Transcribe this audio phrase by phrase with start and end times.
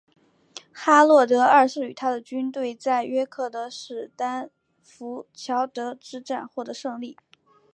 [0.73, 4.49] 哈洛德二世与他的军队在约克的史丹
[4.81, 7.15] 福德桥之战获得胜利。